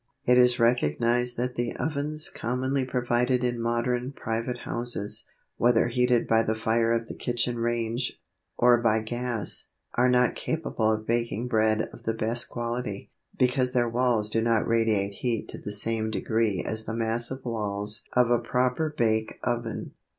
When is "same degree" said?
15.71-16.63